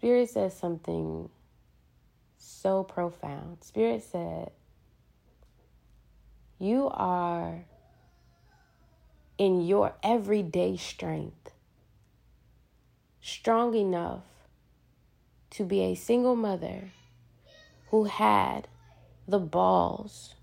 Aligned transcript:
Spirit 0.00 0.30
says 0.30 0.56
something 0.56 1.28
so 2.38 2.82
profound. 2.82 3.58
Spirit 3.60 4.02
said, 4.02 4.50
You 6.58 6.88
are 6.90 7.66
in 9.36 9.60
your 9.60 9.92
everyday 10.02 10.78
strength 10.78 11.52
strong 13.20 13.74
enough 13.74 14.22
to 15.50 15.64
be 15.66 15.82
a 15.82 15.94
single 15.94 16.34
mother 16.34 16.92
who 17.90 18.04
had 18.04 18.68
the 19.28 19.38
balls 19.38 20.34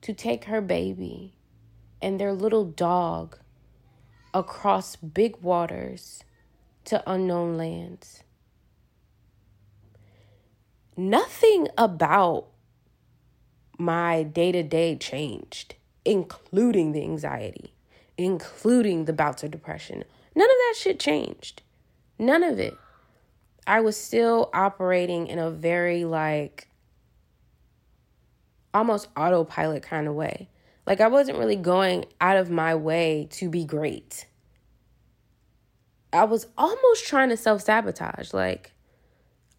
to 0.00 0.14
take 0.14 0.44
her 0.44 0.62
baby 0.62 1.34
and 2.00 2.18
their 2.18 2.32
little 2.32 2.64
dog 2.64 3.36
across 4.32 4.96
big 4.96 5.36
waters 5.42 6.24
to 6.86 7.02
unknown 7.06 7.58
lands. 7.58 8.22
Nothing 10.96 11.68
about 11.76 12.46
my 13.78 14.22
day 14.22 14.52
to 14.52 14.62
day 14.62 14.96
changed, 14.96 15.74
including 16.04 16.92
the 16.92 17.02
anxiety, 17.02 17.74
including 18.16 19.04
the 19.04 19.12
bouts 19.12 19.42
of 19.42 19.50
depression. 19.50 20.04
None 20.34 20.50
of 20.50 20.56
that 20.56 20.74
shit 20.78 20.98
changed. 20.98 21.62
None 22.18 22.42
of 22.42 22.58
it. 22.58 22.76
I 23.66 23.80
was 23.80 23.96
still 23.96 24.48
operating 24.54 25.26
in 25.26 25.38
a 25.38 25.50
very 25.50 26.04
like 26.04 26.68
almost 28.72 29.08
autopilot 29.16 29.82
kind 29.82 30.06
of 30.06 30.14
way. 30.14 30.48
Like 30.86 31.00
I 31.00 31.08
wasn't 31.08 31.38
really 31.38 31.56
going 31.56 32.06
out 32.20 32.36
of 32.36 32.50
my 32.50 32.74
way 32.74 33.28
to 33.32 33.50
be 33.50 33.64
great. 33.64 34.26
I 36.12 36.24
was 36.24 36.46
almost 36.56 37.06
trying 37.06 37.30
to 37.30 37.36
self 37.36 37.62
sabotage. 37.62 38.32
Like, 38.32 38.72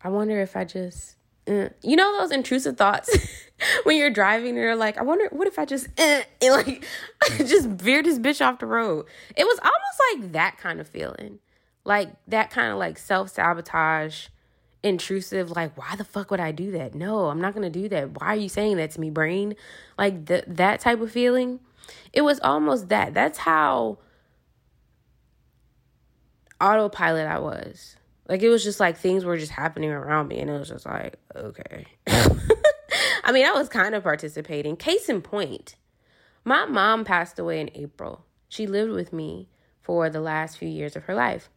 I 0.02 0.10
wonder 0.10 0.40
if 0.42 0.56
I 0.56 0.64
just, 0.64 1.17
uh, 1.48 1.70
you 1.82 1.96
know, 1.96 2.20
those 2.20 2.32
intrusive 2.32 2.78
thoughts 2.78 3.16
when 3.84 3.98
you're 3.98 4.10
driving 4.10 4.50
and 4.50 4.58
you're 4.58 4.76
like, 4.76 4.98
I 4.98 5.04
wonder, 5.04 5.28
what 5.32 5.48
if 5.48 5.58
I 5.58 5.66
just, 5.66 5.88
uh, 6.00 6.22
and 6.42 6.54
like, 6.54 6.86
just 7.38 7.68
veered 7.70 8.06
this 8.06 8.20
bitch 8.20 8.46
off 8.46 8.60
the 8.60 8.66
road. 8.66 9.06
It 9.36 9.46
was 9.46 9.60
almost 9.60 10.24
like 10.24 10.32
that 10.34 10.58
kind 10.58 10.80
of 10.80 10.88
feeling 10.88 11.40
like 11.88 12.10
that 12.28 12.52
kind 12.52 12.72
of 12.72 12.78
like 12.78 12.98
self 12.98 13.30
sabotage, 13.30 14.28
intrusive, 14.84 15.52
like, 15.52 15.76
why 15.78 15.96
the 15.96 16.04
fuck 16.04 16.30
would 16.30 16.42
I 16.42 16.52
do 16.52 16.72
that? 16.72 16.94
No, 16.94 17.28
I'm 17.28 17.40
not 17.40 17.54
gonna 17.54 17.70
do 17.70 17.88
that. 17.90 18.20
Why 18.20 18.28
are 18.28 18.36
you 18.36 18.50
saying 18.50 18.76
that 18.76 18.92
to 18.92 19.00
me, 19.00 19.10
brain? 19.10 19.56
Like 19.98 20.26
th- 20.28 20.44
that 20.48 20.82
type 20.82 21.00
of 21.00 21.12
feeling. 21.12 21.62
It 22.12 22.22
was 22.22 22.42
almost 22.42 22.90
that. 22.90 23.14
That's 23.14 23.38
how 23.38 24.00
autopilot 26.60 27.26
I 27.26 27.40
was. 27.40 27.96
Like 28.28 28.44
it 28.44 28.50
was 28.50 28.64
just 28.64 28.80
like 28.80 28.98
things 28.98 29.24
were 29.24 29.38
just 29.38 29.52
happening 29.52 29.90
around 29.90 30.28
me, 30.28 30.40
and 30.40 30.50
it 30.50 30.60
was 30.60 30.70
just 30.70 30.86
like, 30.86 31.18
okay. 31.36 31.86
I 32.08 33.32
mean, 33.32 33.46
I 33.46 33.52
was 33.52 33.70
kind 33.70 33.96
of 33.96 34.04
participating. 34.04 34.76
Case 34.76 35.10
in 35.10 35.22
point, 35.22 35.76
my 36.44 36.66
mom 36.66 37.06
passed 37.06 37.40
away 37.40 37.62
in 37.62 37.70
April. 37.74 38.26
She 38.50 38.68
lived 38.68 38.92
with 38.92 39.12
me 39.14 39.50
for 39.82 40.10
the 40.10 40.22
last 40.22 40.58
few 40.58 40.68
years 40.68 40.96
of 40.96 41.04
her 41.04 41.16
life. 41.16 41.50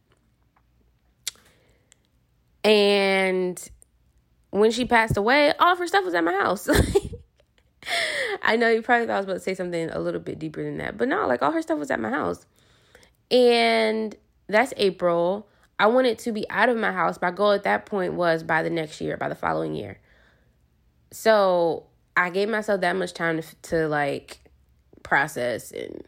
And 2.63 3.61
when 4.51 4.71
she 4.71 4.85
passed 4.85 5.17
away, 5.17 5.53
all 5.59 5.73
of 5.73 5.79
her 5.79 5.87
stuff 5.87 6.05
was 6.05 6.13
at 6.13 6.23
my 6.23 6.33
house. 6.33 6.69
I 8.43 8.55
know 8.55 8.69
you 8.69 8.81
probably 8.81 9.07
thought 9.07 9.13
I 9.13 9.17
was 9.17 9.25
about 9.25 9.33
to 9.33 9.39
say 9.39 9.55
something 9.55 9.89
a 9.89 9.99
little 9.99 10.19
bit 10.19 10.39
deeper 10.39 10.63
than 10.63 10.77
that, 10.77 10.97
but 10.97 11.07
no, 11.07 11.27
like 11.27 11.41
all 11.41 11.51
her 11.51 11.61
stuff 11.61 11.79
was 11.79 11.91
at 11.91 11.99
my 11.99 12.09
house. 12.09 12.45
And 13.29 14.15
that's 14.47 14.73
April. 14.77 15.47
I 15.81 15.87
wanted 15.87 16.19
to 16.19 16.31
be 16.31 16.47
out 16.51 16.69
of 16.69 16.77
my 16.77 16.91
house. 16.91 17.19
My 17.23 17.31
goal 17.31 17.53
at 17.53 17.63
that 17.63 17.87
point 17.87 18.13
was 18.13 18.43
by 18.43 18.61
the 18.61 18.69
next 18.69 19.01
year, 19.01 19.17
by 19.17 19.29
the 19.29 19.35
following 19.35 19.73
year. 19.73 19.99
So 21.09 21.87
I 22.15 22.29
gave 22.29 22.49
myself 22.49 22.81
that 22.81 22.95
much 22.95 23.15
time 23.15 23.41
to, 23.41 23.55
to 23.63 23.87
like 23.87 24.41
process 25.01 25.71
and 25.71 26.03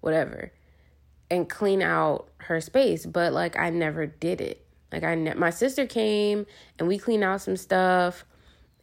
whatever 0.00 0.50
and 1.30 1.48
clean 1.48 1.80
out 1.80 2.28
her 2.38 2.60
space, 2.60 3.06
but 3.06 3.32
like 3.32 3.56
I 3.56 3.70
never 3.70 4.04
did 4.04 4.40
it. 4.40 4.66
Like 4.90 5.04
I, 5.04 5.14
my 5.14 5.50
sister 5.50 5.86
came 5.86 6.44
and 6.80 6.88
we 6.88 6.98
cleaned 6.98 7.22
out 7.22 7.40
some 7.40 7.56
stuff, 7.56 8.24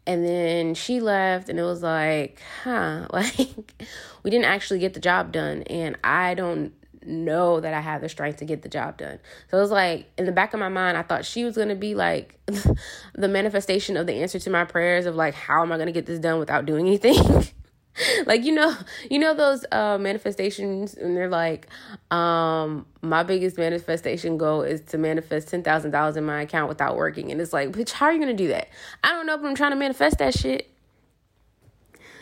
and 0.08 0.26
then 0.26 0.76
she 0.76 1.02
left, 1.02 1.50
and 1.50 1.60
it 1.60 1.64
was 1.64 1.84
like, 1.84 2.42
huh, 2.64 3.06
like 3.14 3.84
we 4.24 4.32
didn't 4.32 4.46
actually 4.46 4.80
get 4.80 4.94
the 4.94 5.02
job 5.02 5.34
done, 5.34 5.64
and 5.64 5.98
I 6.06 6.36
don't 6.36 6.72
know 7.04 7.60
that 7.60 7.74
I 7.74 7.82
have 7.82 8.02
the 8.02 8.10
strength 8.10 8.38
to 8.38 8.46
get 8.46 8.62
the 8.62 8.70
job 8.70 8.98
done. 8.98 9.20
So 9.50 9.58
it 9.58 9.62
was 9.62 9.72
like 9.72 10.12
in 10.18 10.26
the 10.26 10.32
back 10.32 10.54
of 10.54 10.60
my 10.60 10.70
mind, 10.70 10.98
I 10.98 11.04
thought 11.04 11.26
she 11.26 11.44
was 11.44 11.58
gonna 11.58 11.76
be 11.76 11.96
like 11.96 12.40
the 13.14 13.28
manifestation 13.28 13.98
of 13.98 14.08
the 14.08 14.14
answer 14.14 14.40
to 14.40 14.50
my 14.50 14.66
prayers 14.66 15.06
of 15.06 15.16
like, 15.16 15.34
how 15.34 15.62
am 15.62 15.72
I 15.72 15.78
gonna 15.78 15.92
get 15.92 16.06
this 16.06 16.20
done 16.20 16.40
without 16.40 16.66
doing 16.66 16.88
anything? 16.88 17.48
like 18.26 18.46
you 18.46 18.54
know 18.54 18.74
you 19.10 19.20
know 19.20 19.34
those 19.34 19.66
uh 19.72 19.98
manifestations 19.98 20.94
and 20.94 21.16
they're 21.16 21.30
like 21.30 21.68
um 22.10 22.86
my 23.02 23.22
biggest 23.22 23.58
manifestation 23.58 24.38
goal 24.38 24.62
is 24.62 24.80
to 24.82 24.98
manifest 24.98 25.50
ten 25.50 25.62
thousand 25.62 25.92
dollars 25.92 26.16
in 26.16 26.24
my 26.24 26.42
account 26.42 26.70
without 26.70 26.96
working 26.96 27.32
and 27.32 27.42
it's 27.42 27.52
like 27.52 27.70
bitch 27.72 27.92
how 27.92 28.06
are 28.06 28.14
you 28.14 28.20
gonna 28.20 28.34
do 28.34 28.48
that 28.48 28.70
i 29.04 29.10
don't 29.10 29.26
know 29.26 29.38
but 29.38 29.46
i'm 29.46 29.56
trying 29.56 29.72
to 29.72 29.78
manifest 29.78 30.18
that 30.20 30.34
shit 30.34 30.70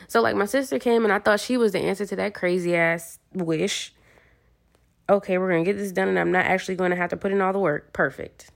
so 0.07 0.21
like 0.21 0.35
my 0.35 0.45
sister 0.45 0.79
came 0.79 1.03
and 1.03 1.13
i 1.13 1.19
thought 1.19 1.39
she 1.39 1.55
was 1.55 1.71
the 1.71 1.79
answer 1.79 2.05
to 2.05 2.15
that 2.15 2.33
crazy 2.33 2.75
ass 2.75 3.19
wish 3.33 3.93
okay 5.09 5.37
we're 5.37 5.49
gonna 5.49 5.63
get 5.63 5.77
this 5.77 5.91
done 5.91 6.07
and 6.07 6.19
i'm 6.19 6.31
not 6.31 6.45
actually 6.45 6.75
gonna 6.75 6.95
have 6.95 7.09
to 7.09 7.17
put 7.17 7.31
in 7.31 7.41
all 7.41 7.51
the 7.51 7.59
work 7.59 7.91
perfect 7.91 8.51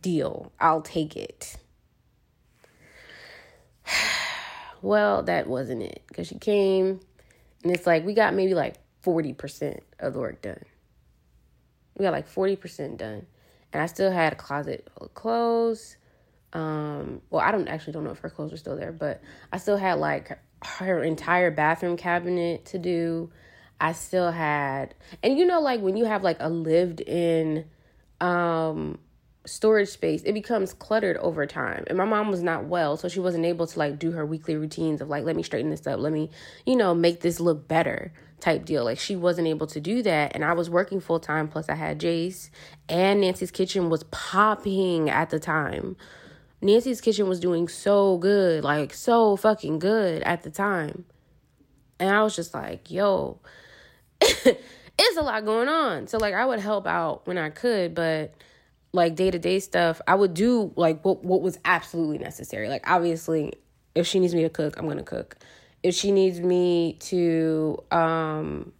deal 0.00 0.52
i'll 0.60 0.82
take 0.82 1.16
it 1.16 1.56
well, 4.82 5.22
that 5.22 5.46
wasn't 5.46 5.82
it 5.82 6.02
because 6.08 6.26
she 6.26 6.38
came 6.38 7.00
and 7.62 7.74
it's 7.74 7.86
like 7.86 8.04
we 8.04 8.14
got 8.14 8.34
maybe 8.34 8.54
like 8.54 8.76
40% 9.04 9.80
of 10.00 10.12
the 10.12 10.18
work 10.18 10.42
done. 10.42 10.64
We 11.96 12.04
got 12.04 12.12
like 12.12 12.32
40% 12.32 12.98
done. 12.98 13.26
And 13.72 13.82
I 13.82 13.86
still 13.86 14.10
had 14.10 14.32
a 14.32 14.36
closet 14.36 14.88
full 14.96 15.06
of 15.06 15.14
clothes. 15.14 15.96
Um, 16.52 17.20
well, 17.30 17.42
I 17.42 17.50
don't 17.50 17.68
actually 17.68 17.94
don't 17.94 18.04
know 18.04 18.10
if 18.10 18.18
her 18.18 18.30
clothes 18.30 18.52
were 18.52 18.56
still 18.56 18.76
there, 18.76 18.92
but 18.92 19.20
I 19.52 19.58
still 19.58 19.76
had 19.76 19.94
like 19.94 20.38
her 20.62 21.02
entire 21.02 21.50
bathroom 21.50 21.96
cabinet 21.96 22.66
to 22.66 22.78
do. 22.78 23.30
I 23.80 23.92
still 23.92 24.30
had, 24.30 24.94
and 25.22 25.38
you 25.38 25.44
know, 25.44 25.60
like 25.60 25.80
when 25.80 25.96
you 25.96 26.04
have 26.04 26.22
like 26.22 26.38
a 26.40 26.48
lived 26.48 27.00
in 27.00 27.66
um 28.20 28.98
storage 29.46 29.88
space, 29.88 30.22
it 30.22 30.32
becomes 30.32 30.72
cluttered 30.72 31.16
over 31.18 31.46
time. 31.46 31.84
And 31.88 31.98
my 31.98 32.04
mom 32.04 32.30
was 32.30 32.42
not 32.42 32.64
well, 32.64 32.96
so 32.96 33.08
she 33.08 33.20
wasn't 33.20 33.44
able 33.44 33.66
to 33.66 33.78
like 33.78 33.98
do 33.98 34.12
her 34.12 34.24
weekly 34.24 34.56
routines 34.56 35.00
of 35.00 35.08
like, 35.08 35.24
let 35.24 35.36
me 35.36 35.42
straighten 35.42 35.70
this 35.70 35.86
up, 35.86 36.00
let 36.00 36.12
me, 36.12 36.30
you 36.64 36.76
know, 36.76 36.94
make 36.94 37.20
this 37.20 37.40
look 37.40 37.68
better 37.68 38.12
type 38.40 38.64
deal. 38.64 38.84
Like 38.84 38.98
she 38.98 39.16
wasn't 39.16 39.48
able 39.48 39.66
to 39.68 39.80
do 39.80 40.02
that. 40.02 40.34
And 40.34 40.44
I 40.44 40.52
was 40.52 40.70
working 40.70 41.00
full 41.00 41.20
time, 41.20 41.48
plus 41.48 41.68
I 41.68 41.74
had 41.74 42.00
Jace, 42.00 42.50
and 42.88 43.20
Nancy's 43.20 43.50
Kitchen 43.50 43.90
was 43.90 44.04
popping 44.04 45.10
at 45.10 45.30
the 45.30 45.38
time. 45.38 45.96
Nancy's 46.60 47.00
Kitchen 47.00 47.28
was 47.28 47.40
doing 47.40 47.68
so 47.68 48.16
good, 48.16 48.64
like 48.64 48.94
so 48.94 49.36
fucking 49.36 49.78
good 49.78 50.22
at 50.22 50.42
the 50.42 50.50
time. 50.50 51.04
And 52.00 52.10
I 52.10 52.22
was 52.22 52.34
just 52.34 52.54
like, 52.54 52.90
yo, 52.90 53.40
it's 54.98 55.16
a 55.16 55.22
lot 55.22 55.44
going 55.44 55.68
on. 55.68 56.06
So 56.06 56.18
like 56.18 56.34
I 56.34 56.44
would 56.44 56.60
help 56.60 56.86
out 56.86 57.26
when 57.26 57.38
I 57.38 57.50
could, 57.50 57.94
but 57.94 58.34
like 58.92 59.16
day 59.16 59.30
to 59.30 59.38
day 59.38 59.58
stuff, 59.60 60.00
I 60.06 60.14
would 60.14 60.34
do 60.34 60.72
like 60.76 61.04
what 61.04 61.24
what 61.24 61.42
was 61.42 61.58
absolutely 61.64 62.18
necessary. 62.18 62.68
Like 62.68 62.88
obviously, 62.88 63.52
if 63.94 64.06
she 64.06 64.20
needs 64.20 64.34
me 64.34 64.42
to 64.42 64.50
cook, 64.50 64.78
I'm 64.78 64.88
gonna 64.88 65.02
cook. 65.02 65.36
If 65.82 65.94
she 65.94 66.12
needs 66.12 66.40
me 66.40 66.94
to, 67.00 67.82
um, 67.90 68.72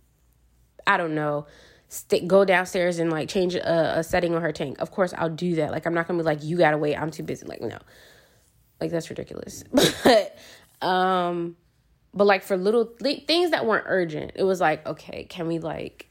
I 0.87 0.97
don't 0.97 1.15
know, 1.15 1.47
st- 1.89 2.27
go 2.27 2.47
downstairs 2.47 2.99
and 2.99 3.11
like 3.11 3.29
change 3.29 3.55
a, 3.55 3.99
a 3.99 4.05
setting 4.05 4.35
on 4.35 4.41
her 4.41 4.53
tank, 4.53 4.79
of 4.79 4.91
course 4.91 5.13
I'll 5.19 5.29
do 5.29 5.57
that. 5.57 5.71
Like 5.71 5.87
I'm 5.87 5.95
not 5.95 6.07
gonna 6.07 6.21
be 6.21 6.25
like, 6.25 6.43
you 6.43 6.57
gotta 6.57 6.79
wait, 6.79 6.97
I'm 6.97 7.11
too 7.11 7.25
busy. 7.25 7.45
Like 7.47 7.61
no, 7.61 7.79
like 8.81 8.91
that's 8.91 9.11
ridiculous. 9.11 9.65
but 10.05 10.39
um, 10.81 11.57
but 12.15 12.25
like 12.25 12.43
for 12.43 12.57
little 12.57 12.87
th- 12.87 13.27
things 13.27 13.51
that 13.51 13.67
weren't 13.67 13.85
urgent, 13.89 14.33
it 14.35 14.45
was 14.45 14.61
like, 14.61 14.87
okay, 14.87 15.25
can 15.25 15.47
we 15.47 15.59
like 15.59 16.09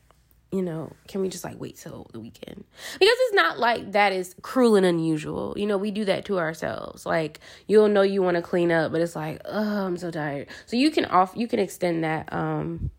you 0.51 0.61
know, 0.61 0.91
can 1.07 1.21
we 1.21 1.29
just 1.29 1.43
like 1.43 1.59
wait 1.59 1.77
till 1.77 2.07
the 2.13 2.19
weekend? 2.19 2.63
Because 2.93 2.99
it's 2.99 3.33
not 3.33 3.57
like 3.57 3.93
that 3.93 4.13
is 4.13 4.35
cruel 4.43 4.75
and 4.75 4.85
unusual. 4.85 5.55
You 5.57 5.65
know, 5.65 5.79
we 5.79 5.89
do 5.89 6.05
that 6.05 6.25
to 6.25 6.37
ourselves. 6.37 7.07
Like 7.07 7.39
you'll 7.65 7.87
know 7.87 8.03
you 8.03 8.21
want 8.21 8.35
to 8.35 8.43
clean 8.43 8.71
up, 8.71 8.91
but 8.91 9.01
it's 9.01 9.15
like, 9.15 9.41
oh, 9.45 9.85
I'm 9.85 9.97
so 9.97 10.11
tired. 10.11 10.49
So 10.67 10.77
you 10.77 10.91
can 10.91 11.05
off 11.05 11.33
you 11.35 11.47
can 11.47 11.57
extend 11.57 12.03
that 12.03 12.31
um 12.31 12.91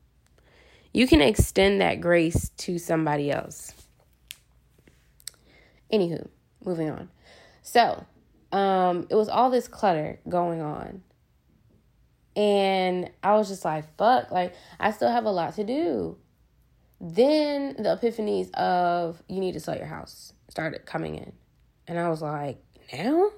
you 0.92 1.06
can 1.06 1.20
extend 1.20 1.80
that 1.80 2.00
grace 2.00 2.50
to 2.56 2.78
somebody 2.78 3.30
else. 3.30 3.72
Anywho, 5.92 6.28
moving 6.64 6.90
on. 6.90 7.08
So, 7.62 8.04
um, 8.52 9.06
it 9.10 9.14
was 9.14 9.28
all 9.28 9.50
this 9.50 9.68
clutter 9.68 10.20
going 10.28 10.60
on. 10.60 11.02
And 12.36 13.10
I 13.22 13.34
was 13.34 13.48
just 13.48 13.64
like, 13.64 13.96
fuck, 13.96 14.30
like 14.30 14.54
I 14.80 14.90
still 14.90 15.10
have 15.10 15.24
a 15.24 15.30
lot 15.30 15.54
to 15.56 15.64
do 15.64 16.16
then 17.00 17.74
the 17.76 17.96
epiphanies 18.00 18.50
of 18.54 19.22
you 19.28 19.38
need 19.38 19.52
to 19.52 19.60
sell 19.60 19.76
your 19.76 19.86
house 19.86 20.32
started 20.48 20.86
coming 20.86 21.16
in. 21.16 21.32
And 21.86 21.98
I 21.98 22.08
was 22.08 22.22
like, 22.22 22.62
now? 22.92 23.30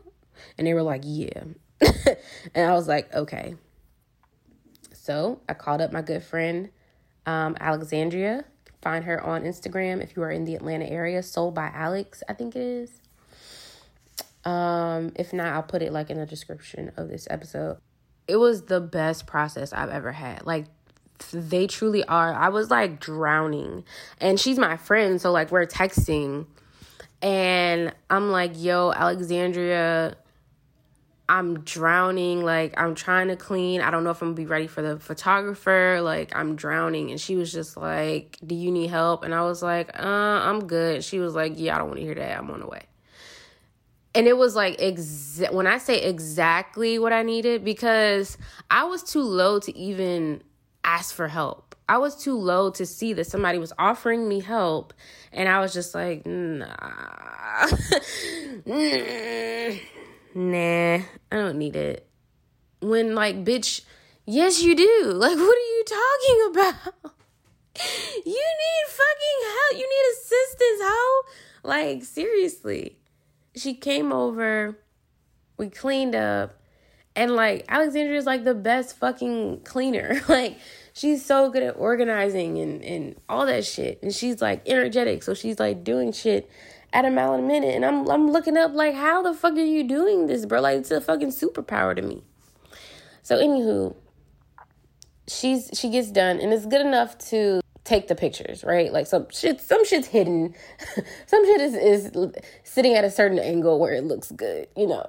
And 0.57 0.67
they 0.67 0.75
were 0.75 0.83
like, 0.83 1.03
yeah. 1.05 1.43
and 2.55 2.71
I 2.71 2.73
was 2.73 2.87
like, 2.87 3.13
okay. 3.13 3.57
So 4.93 5.41
I 5.49 5.55
called 5.55 5.81
up 5.81 5.93
my 5.93 6.03
good 6.03 6.23
friend, 6.23 6.71
um, 7.27 7.57
Alexandria. 7.59 8.45
Find 8.83 9.05
her 9.05 9.21
on 9.21 9.43
Instagram 9.43 10.03
if 10.03 10.15
you 10.15 10.23
are 10.23 10.31
in 10.31 10.45
the 10.45 10.55
Atlanta 10.55 10.87
area. 10.87 11.23
Sold 11.23 11.55
by 11.55 11.71
Alex, 11.75 12.23
I 12.29 12.35
think 12.35 12.55
it 12.55 12.63
is. 12.63 13.01
Um, 14.45 15.13
if 15.17 15.33
not, 15.33 15.55
I'll 15.55 15.63
put 15.63 15.83
it 15.83 15.93
like 15.93 16.09
in 16.09 16.19
the 16.19 16.27
description 16.27 16.93
of 16.97 17.09
this 17.09 17.27
episode. 17.31 17.79
It 18.29 18.37
was 18.37 18.63
the 18.63 18.81
best 18.81 19.27
process 19.27 19.73
I've 19.73 19.91
ever 19.91 20.13
had. 20.13 20.47
Like 20.47 20.67
they 21.33 21.67
truly 21.67 22.05
are. 22.05 22.35
I 22.35 22.49
was 22.49 22.71
like 22.71 23.01
drowning. 23.01 23.85
And 24.21 24.39
she's 24.39 24.59
my 24.59 24.77
friend, 24.77 25.21
so 25.21 25.33
like 25.33 25.51
we're 25.51 25.67
texting 25.67 26.47
and 27.23 27.95
I'm 28.11 28.31
like, 28.31 28.53
"Yo, 28.55 28.93
Alexandria, 28.93 30.17
I'm 31.29 31.61
drowning. 31.61 32.45
Like, 32.45 32.79
I'm 32.81 32.95
trying 32.95 33.29
to 33.29 33.37
clean. 33.37 33.81
I 33.81 33.91
don't 33.91 34.05
know 34.05 34.11
if 34.11 34.23
I'm 34.23 34.29
gonna 34.29 34.37
be 34.37 34.47
ready 34.47 34.67
for 34.67 34.83
the 34.83 34.99
photographer. 34.99 36.01
Like, 36.03 36.37
I'm 36.37 36.57
drowning. 36.57 37.11
And 37.11 37.21
she 37.21 37.37
was 37.37 37.53
just 37.53 37.77
like, 37.77 38.39
Do 38.47 38.55
you 38.55 38.71
need 38.71 38.89
help? 38.89 39.25
And 39.25 39.35
I 39.35 39.43
was 39.43 39.63
like, 39.63 39.99
Uh, 39.99 40.07
I'm 40.07 40.67
good. 40.67 41.03
She 41.03 41.19
was 41.19 41.35
like, 41.35 41.55
Yeah, 41.57 41.75
I 41.75 41.79
don't 41.79 41.89
want 41.89 41.99
to 41.99 42.05
hear 42.05 42.15
that. 42.15 42.39
I'm 42.39 42.51
on 42.51 42.61
the 42.61 42.67
way. 42.67 42.83
And 44.17 44.27
it 44.27 44.39
was 44.39 44.57
like, 44.57 44.79
exa- 44.79 45.53
when 45.53 45.67
I 45.67 45.77
say 45.77 46.01
exactly 46.01 46.99
what 46.99 47.13
I 47.13 47.23
needed, 47.23 47.63
because 47.65 48.39
I 48.71 48.85
was 48.85 49.03
too 49.03 49.21
low 49.21 49.59
to 49.61 49.77
even 49.77 50.43
ask 50.85 51.15
for 51.15 51.29
help. 51.29 51.77
I 51.87 51.99
was 51.99 52.17
too 52.17 52.35
low 52.39 52.71
to 52.71 52.87
see 52.87 53.13
that 53.13 53.27
somebody 53.27 53.59
was 53.59 53.75
offering 53.79 54.27
me 54.27 54.41
help. 54.41 54.95
And 55.33 55.51
I 55.51 55.61
was 55.61 55.75
just 55.75 55.95
like, 55.95 56.25
Nah. 56.25 56.65
nah, 60.35 60.97
I 60.97 61.05
don't 61.31 61.59
need 61.59 61.77
it. 61.77 62.09
When, 62.81 63.15
like, 63.15 63.45
bitch, 63.45 63.83
yes, 64.25 64.63
you 64.63 64.75
do. 64.75 65.13
Like, 65.15 65.37
what 65.37 65.59
are 65.59 65.71
you 65.77 65.85
talking 65.87 66.51
about? 66.53 66.95
you 68.25 68.33
need 68.33 68.87
fucking 68.89 69.41
help. 69.43 69.73
You 69.73 69.87
need 69.91 70.13
assistance, 70.15 70.81
ho. 70.83 71.23
Like, 71.65 72.03
seriously. 72.03 72.97
She 73.57 73.75
came 73.75 74.13
over, 74.13 74.79
we 75.57 75.69
cleaned 75.71 76.15
up, 76.15 76.61
and 77.15 77.35
like, 77.35 77.65
Alexandria 77.69 78.19
is 78.19 78.27
like 78.27 78.45
the 78.45 78.55
best 78.55 78.97
fucking 78.99 79.63
cleaner. 79.65 80.21
like, 80.29 80.59
she's 80.93 81.25
so 81.25 81.51
good 81.51 81.63
at 81.63 81.77
organizing 81.79 82.59
and, 82.59 82.83
and 82.85 83.17
all 83.29 83.47
that 83.47 83.65
shit. 83.65 84.03
And 84.03 84.15
she's 84.15 84.43
like 84.43 84.63
energetic. 84.67 85.23
So 85.23 85.35
she's 85.35 85.59
like 85.59 85.85
doing 85.85 86.13
shit 86.13 86.51
at 86.93 87.05
a 87.05 87.11
mile 87.11 87.35
a 87.35 87.43
minute. 87.43 87.75
And 87.75 87.85
I'm 87.85 88.09
I'm 88.09 88.31
looking 88.31 88.57
up 88.57 88.73
like 88.75 88.95
how 88.95 89.23
the 89.23 89.35
fuck 89.35 89.53
are 89.55 89.61
you 89.61 89.85
doing 89.85 90.27
this, 90.27 90.47
bro? 90.47 90.61
Like 90.61 90.79
it's 90.79 90.91
a 90.91 91.01
fucking 91.01 91.29
superpower 91.29 91.95
to 91.95 92.03
me. 92.03 92.23
So 93.23 93.37
anywho, 93.37 93.95
she's 95.29 95.71
she 95.75 95.91
gets 95.91 96.11
done 96.11 96.41
and 96.41 96.53
it's 96.53 96.67
good 96.67 96.81
enough 96.81 97.19
to 97.31 97.61
take 97.87 98.09
the 98.09 98.15
pictures, 98.15 98.65
right? 98.65 98.93
Like 98.93 99.07
some 99.07 99.27
shit 99.31 99.61
some 99.61 99.85
shit's 99.85 100.09
hidden. 100.09 100.55
some 101.27 101.45
shit 101.47 101.61
is, 101.61 101.75
is 101.75 102.33
sitting 102.65 102.95
at 102.95 103.05
a 103.05 103.11
certain 103.11 103.39
angle 103.39 103.79
where 103.79 103.95
it 103.95 104.05
looks 104.05 104.31
good, 104.33 104.69
you 104.77 104.87
know. 104.87 105.09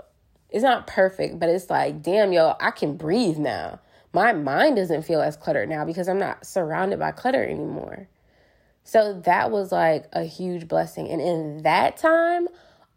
It's 0.50 0.63
not 0.63 0.88
perfect, 0.88 1.39
but 1.39 1.50
it's 1.50 1.69
like, 1.69 2.01
damn, 2.01 2.31
yo, 2.31 2.56
I 2.62 2.71
can 2.71 2.95
breathe 2.95 3.38
now. 3.38 3.81
My 4.13 4.31
mind 4.31 4.77
doesn't 4.77 5.03
feel 5.03 5.21
as 5.21 5.35
cluttered 5.35 5.68
now 5.68 5.83
because 5.83 6.07
I'm 6.07 6.19
not 6.19 6.45
surrounded 6.45 7.00
by 7.00 7.12
clutter 7.12 7.44
anymore. 7.44 8.07
So 8.83 9.19
that 9.25 9.51
was 9.51 9.73
like 9.73 10.06
a 10.13 10.23
huge 10.23 10.69
blessing. 10.69 11.09
And 11.09 11.19
in 11.19 11.63
that 11.63 11.97
time, 11.97 12.47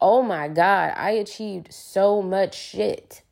oh 0.00 0.22
my 0.22 0.46
God, 0.46 0.92
I 0.96 1.10
achieved 1.10 1.72
so 1.74 2.22
much 2.22 2.56
shit. 2.56 3.22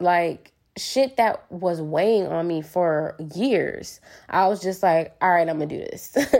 Like 0.00 0.52
shit 0.78 1.16
that 1.16 1.50
was 1.50 1.80
weighing 1.80 2.26
on 2.26 2.46
me 2.46 2.62
for 2.62 3.16
years. 3.34 4.00
I 4.28 4.48
was 4.48 4.62
just 4.62 4.82
like, 4.82 5.16
all 5.20 5.30
right, 5.30 5.48
I'm 5.48 5.58
gonna 5.58 5.66
do 5.66 5.78
this. 5.78 6.16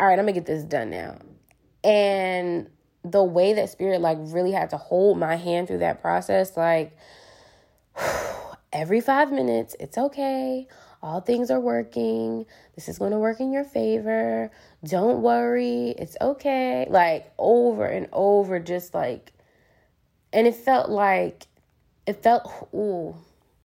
all 0.00 0.06
right, 0.06 0.18
I'm 0.18 0.24
gonna 0.24 0.32
get 0.32 0.46
this 0.46 0.64
done 0.64 0.90
now. 0.90 1.18
And 1.84 2.68
the 3.04 3.22
way 3.22 3.54
that 3.54 3.70
spirit 3.70 4.00
like 4.00 4.18
really 4.20 4.52
had 4.52 4.70
to 4.70 4.76
hold 4.76 5.18
my 5.18 5.36
hand 5.36 5.68
through 5.68 5.78
that 5.78 6.02
process, 6.02 6.56
like 6.56 6.96
every 8.72 9.00
five 9.00 9.30
minutes, 9.30 9.76
it's 9.78 9.96
okay 9.96 10.66
all 11.06 11.20
things 11.20 11.50
are 11.52 11.60
working. 11.60 12.46
This 12.74 12.88
is 12.88 12.98
going 12.98 13.12
to 13.12 13.18
work 13.18 13.38
in 13.38 13.52
your 13.52 13.64
favor. 13.64 14.50
Don't 14.84 15.22
worry. 15.22 15.90
It's 15.90 16.16
okay. 16.20 16.86
Like 16.90 17.32
over 17.38 17.84
and 17.86 18.08
over, 18.12 18.58
just 18.58 18.92
like, 18.92 19.32
and 20.32 20.46
it 20.46 20.54
felt 20.56 20.90
like, 20.90 21.46
it 22.06 22.22
felt, 22.22 22.50
ooh, 22.74 23.14